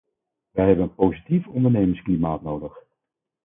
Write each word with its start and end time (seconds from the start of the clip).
Wij 0.51 0.65
hebben 0.67 0.83
een 0.85 0.95
positief 0.95 1.47
ondernemersklimaat 1.47 2.41
nodig. 2.41 2.77